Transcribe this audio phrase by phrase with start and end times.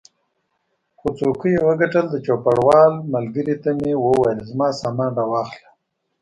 [0.99, 5.69] خو څوکۍ یې وګټل، د چوپړوال ملګري ته مې وویل زما سامان را واخله.